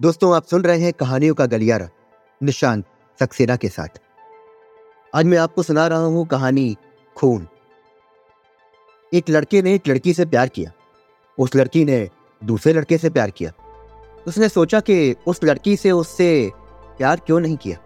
[0.00, 1.88] दोस्तों, आप सुन रहे हैं कहानियों का गलियारा
[2.42, 2.84] निशांत
[3.20, 3.88] सक्सेना के साथ।
[5.14, 6.76] आज मैं आपको सुना रहा हूँ कहानी
[7.16, 7.48] खून।
[9.14, 10.72] एक लड़के ने एक लड़की से प्यार किया।
[11.38, 12.10] उस लड़की ने
[12.44, 13.52] दूसरे लड़के से प्यार किया।
[14.26, 16.50] उसने सोचा कि उस लड़की से उससे
[16.98, 17.78] प्यार क्यों नहीं किया?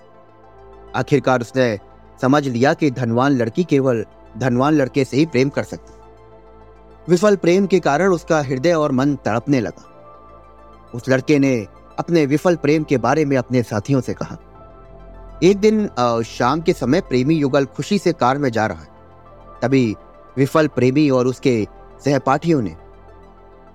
[0.96, 1.78] आखिरकार उसने
[2.22, 4.06] समझ लिया कि धनवान लड़की केवल
[4.38, 5.92] धनवान लड़के से ही प्रेम कर सकती।
[7.08, 9.86] विफल प्रेम के कारण उसका हृदय और मन तड़पने लगा।
[10.94, 11.66] उस लड़के ने
[12.00, 14.36] अपने विफल प्रेम के बारे में अपने साथियों से कहा।
[15.42, 15.88] एक दिन
[16.26, 18.88] शाम के समय प्रेमी युगल खुशी से कार में जा रहा है।
[19.62, 19.94] तभी
[20.36, 21.66] विफल प्रेमी और उसके
[22.04, 22.76] सहपाठियों ने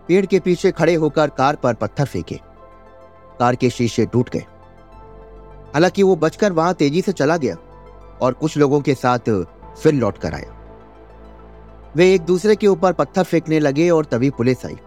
[0.08, 2.40] पेड़ के पीछे खड़े होकर कार पर पत्थर फेंके।
[3.40, 4.46] कार के शीशे टूट गए।
[5.74, 7.56] हालाँकि वो बचकर वहाँ तेज़ी से चला गया
[8.22, 9.30] और कुछ लोगों के साथ
[9.76, 10.52] फिर लौट कर आया।
[11.96, 14.78] वे एक दूसरे के ऊपर पत्थर फेंकने लगे और तभी पुलिस आई।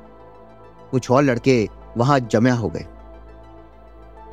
[0.90, 2.86] कुछ और लड़के वहाँ जमा हो गए।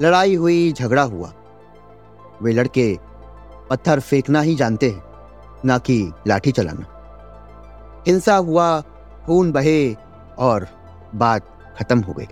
[0.01, 1.33] लड़ाई हुई, झगड़ा हुआ।
[2.41, 2.97] वे लड़के
[3.69, 5.03] पत्थर फेंकना ही जानते हैं,
[5.65, 6.85] ना कि लाठी चलाना।
[8.07, 8.81] हिंसा हुआ,
[9.25, 9.95] खून बहे
[10.37, 10.67] और
[11.15, 12.27] बात खत्म हो गई।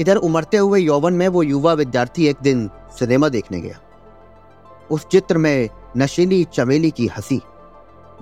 [0.00, 3.80] इधर उमरते हुए यौवन में वो युवा विद्यार्थी एक दिन सिनेमा देखने गया।
[4.90, 7.40] उस चित्र में नशीली चमेली की हँसी,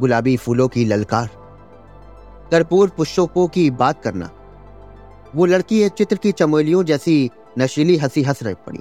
[0.01, 1.31] गुलाबी फूलों की ललकार,
[2.51, 4.31] कर्पूर पुष्पों की बात करना।
[5.35, 8.79] वो लड़की एक चित्र की चमेलियों जैसी नशीली हँसी हंस रह पड़ी।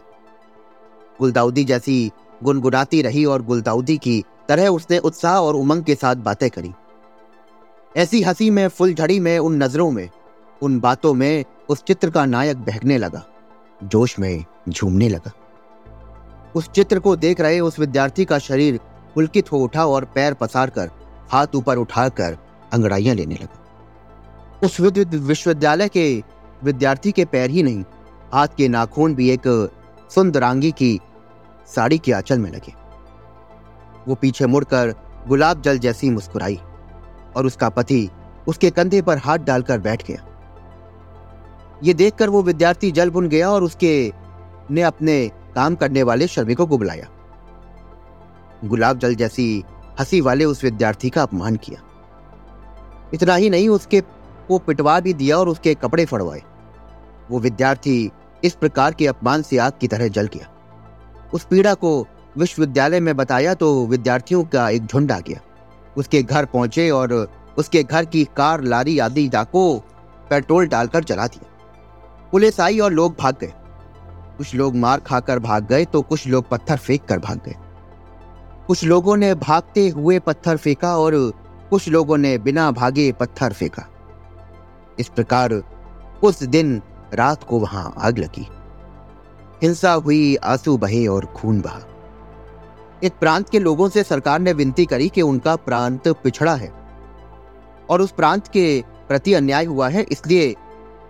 [1.20, 2.12] गुलदाउदी जैसी
[2.44, 6.72] गुनगुनाती रही और गुलदाउदी की तरह उसने उत्साह और उमंग के साथ बातें करी।
[7.96, 10.10] ऐसी हँसी में, फुलझड़ी में, उन नज़रों में,
[10.62, 13.24] उन बातों में उस चित्र का नायक बहकने लगा,
[13.84, 15.32] जोश में झूमने लगा।
[16.56, 18.80] उस चित्र को देख रहे उस विद्यार्थी का शरीर
[19.16, 20.90] पुलकित हो उठा और पैर पसार कर
[21.32, 22.38] हाथ ऊपर उठाकर
[22.74, 26.24] अंगड़ाइयाँ लेने लगा। उस विश्वविद्यालय के
[26.64, 27.84] विद्यार्थी के पैर ही नहीं
[28.34, 29.70] हाथ के नाखून भी एक
[30.10, 31.00] सुंदरांगी की
[31.76, 32.74] साड़ी के आंचल में लगे।
[34.08, 34.96] वो पीछे मुड़कर
[35.28, 36.60] गुलाब जल जैसी मुस्कुराई
[37.36, 38.10] और उसका पति
[38.48, 40.26] उसके कंधे पर हाथ डालकर बैठ गया।
[41.84, 44.14] ये देखकर वो विद्यार्थी जल बुन गया और उसके
[44.72, 47.08] ने अपने काम करने वाले श्रमिकों को बुलाया।
[48.66, 49.64] गुलाब जल जैसी
[50.00, 51.82] हँसी वाले उस विद्यार्थी का अपमान किया।
[53.14, 54.02] इतना ही नहीं, उसके
[54.48, 56.42] को पिटवा भी दिया और उसके कपड़े फड़वाए।
[57.32, 58.12] वो विद्यार्थी
[58.44, 60.48] इस प्रकार के अपमान से आग की तरह जल गया।
[61.34, 62.08] उस पीड़ा को
[62.38, 65.40] विश्वविद्यालय में बताया तो विद्यार्थियों का एक झुंड आ गया।
[65.98, 67.14] उसके घर पहुँचे और
[67.58, 69.64] उसके घर की कार लारी आदि डाको
[70.30, 71.50] पेट्रोल डालकर जला दिया।
[72.32, 73.54] पुलिस आई और लोग भाग गए।
[74.38, 77.56] कुछ लोग मार खाकर भाग गए तो कुछ लोग पत्थर फेंक कर भाग गए।
[78.68, 81.14] कुछ लोगों ने भागते हुए पत्थर फेंका और
[81.70, 83.88] कुछ लोगों ने बिना भागे पत्थर फेंका।
[85.00, 85.54] इस प्रकार
[86.24, 86.82] उस दिन
[87.14, 88.48] रात को वहाँ आग लगी।
[89.64, 91.80] हिंसा हुई, आँसू बहे और खून बहा।
[93.04, 96.72] एक प्रांत के लोगों से सरकार ने विनती करी कि उनका प्रांत पिछड़ा है
[97.90, 100.56] और उस प्रांत के प्रति अन्याय हुआ है, इसलिए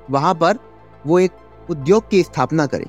[0.09, 0.59] वहाँ पर
[1.05, 1.31] वो एक
[1.69, 2.85] उद्योग की स्थापना करे।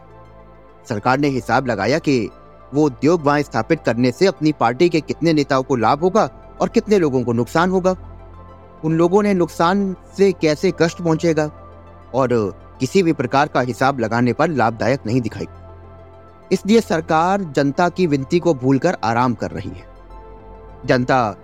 [0.89, 2.31] सरकार ने हिसाब लगाया कि
[2.75, 6.25] वो उद्योग वहाँ स्थापित करने से अपनी पार्टी के कितने नेताओं को लाभ होगा
[6.61, 7.97] और कितने लोगों को नुकसान होगा।
[8.85, 11.51] उन लोगों ने नुकसान से कैसे कष्ट पहुंचेगा
[12.15, 12.33] और
[12.83, 15.47] किसी भी प्रकार का हिसाब लगाने पर लाभदायक नहीं दिखाई।
[16.53, 19.87] इसलिए सरकार जनता की विनती को भूलकर आराम कर रही है।
[20.87, 21.37] जनता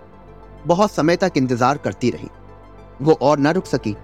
[0.66, 2.28] बहुत समय तक इंतज़ार करती रही।
[3.02, 3.94] वो और न रुक सकी।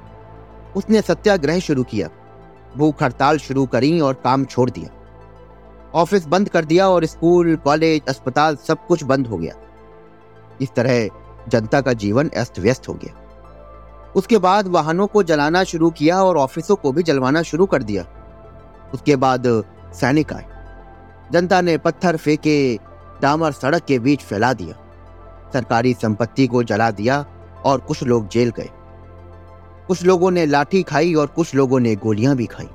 [0.77, 2.09] उसने सत्याग्रह शुरू किया।
[2.77, 4.91] भूख हड़ताल शुरू करी और काम छोड़ दिया।
[5.94, 9.55] ऑफ़िस बंद कर दिया और स्कूल, कॉलेज, अस्पताल सब कुछ बंद हो गया।
[10.61, 11.09] इस तरह
[11.49, 13.21] जनता का जीवन अस्त व्यस्त हो गया।
[14.17, 18.05] उसके बाद वाहनों को जलाना शुरू किया और ऑफिसों को भी जलवाना शुरू कर दिया।
[18.95, 19.43] उसके बाद
[19.95, 20.47] सैनिक आए।
[21.33, 22.79] जनता ने पत्थर फेंके,
[23.23, 24.75] डामर सड़क के बीच फैला दिया।
[25.53, 27.27] सरकारी संपत्ति को जला दिया
[27.65, 28.71] और कुछ लोग जेल गए।
[29.87, 32.69] कुछ लोगों ने लाठी खाई और कुछ लोगों ने गोलियाँ भी खाई।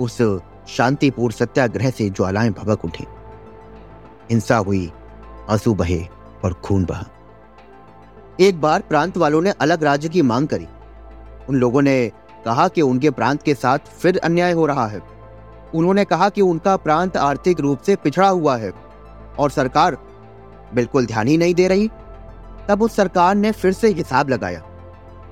[0.00, 0.38] उस
[0.68, 3.04] शांतिपूर्ण सत्याग्रह से ज्वालाएँ भबक उठी।
[4.30, 4.92] हिंसा हुई,
[5.50, 6.06] आँसू बहे
[6.44, 7.04] और खून बहा।
[8.40, 10.66] एक बार प्रांत वालों ने अलग राज्य की मांग करी।
[11.48, 12.12] उन लोगों ने
[12.44, 15.00] कहा कि उनके प्रांत के साथ फिर अन्याय हो रहा है।
[15.74, 18.72] उन्होंने कहा कि उनका प्रांत आर्थिक रूप से पिछड़ा हुआ है
[19.38, 19.96] और सरकार
[20.74, 21.88] बिल्कुल ध्यान ही नहीं दे रही।
[22.68, 24.62] तब उस सरकार ने फिर से हिसाब लगाया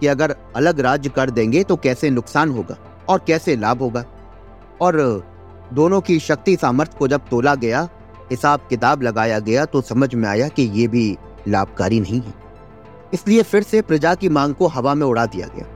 [0.01, 2.77] कि अगर अलग राज्य कर देंगे तो कैसे नुकसान होगा
[3.09, 4.05] और कैसे लाभ होगा।
[4.81, 5.01] और
[5.73, 7.89] दोनों की शक्ति सामर्थ्य को जब तोला गया
[8.31, 11.17] हिसाब किताब लगाया गया तो समझ में आया कि ये भी
[11.49, 12.42] लाभकारी नहीं है।
[13.15, 15.67] इसलिए फिर से प्रजा की मांग को हवा में उड़ा दिया गया।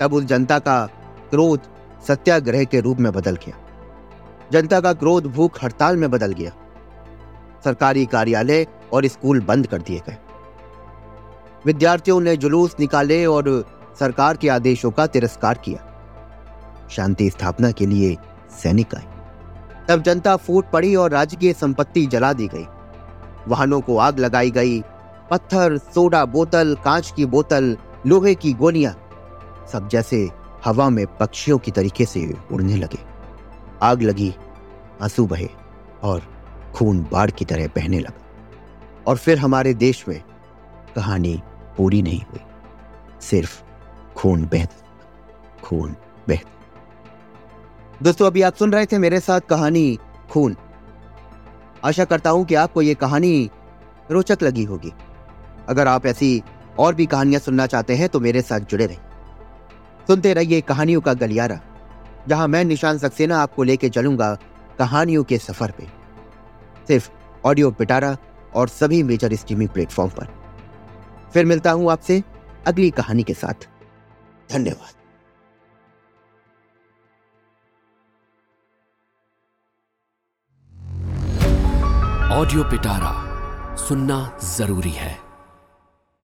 [0.00, 0.86] तब उस जनता का
[1.30, 1.60] क्रोध
[2.08, 3.56] सत्याग्रह के रूप में बदल गया।
[4.52, 6.52] जनता का क्रोध भूख हड़ताल में बदल गया।
[7.64, 10.16] सरकारी कार्यालय और स्कूल बंद कर दिए गए।
[11.66, 13.64] विद्यार्थियों ने जुलूस निकाले और
[13.98, 15.90] सरकार के आदेशों का तिरस्कार किया।
[16.90, 18.16] शांति स्थापना के लिए
[18.62, 19.04] सैनिक आए।
[19.88, 22.66] तब जनता फूट पड़ी और राजकीय संपत्ति जला दी गई।
[23.48, 24.82] वाहनों को आग लगाई गई
[25.30, 27.76] पत्थर, सोडा बोतल, कांच की बोतल,
[28.06, 28.92] लोहे की गोलियाँ,
[29.72, 30.30] सब जैसे
[30.64, 32.98] हवा में पक्षियों की तरीके से उड़ने लगे।
[33.82, 34.34] आग लगी,
[35.02, 35.48] आँसू बहे
[36.02, 36.22] और
[36.74, 38.20] खून बाढ़ की तरह बहने लगा।
[39.06, 40.22] और फिर हमारे देश में
[40.96, 41.42] कहानी
[41.76, 42.40] पूरी नहीं हुई।
[43.20, 43.62] सिर्फ़
[44.16, 44.66] खून बह
[45.64, 45.96] खून
[46.28, 46.38] बह
[48.02, 49.98] दोस्तों, अभी आप सुन रहे थे मेरे साथ कहानी
[50.30, 50.56] खून।
[51.84, 53.50] आशा करता हूँ कि आपको यह कहानी
[54.10, 54.92] रोचक लगी होगी।
[55.68, 56.42] अगर आप ऐसी
[56.78, 58.98] और भी कहानियाँ सुनना चाहते हैं तो मेरे साथ जुड़े रहें।
[60.06, 61.60] सुनते रहिए कहानियों का गलियारा,
[62.28, 64.34] जहाँ मैं, निशान सक्सेना, आपको लेके चलूँगा
[64.78, 65.86] कहानियों के सफ़र पे।
[66.88, 67.10] सिर्फ़
[67.46, 68.16] ऑडियो पिटारा
[68.54, 70.28] और सभी मेजर स्ट्रीमिंग प्लेटफॉर्म पर।
[71.32, 72.22] फिर मिलता हूँ आपसे
[72.66, 73.68] अगली कहानी के साथ।
[74.50, 74.92] धन्यवाद।
[82.32, 83.12] ऑडियो पिटारा
[83.76, 85.23] सुनना ज़रूरी है।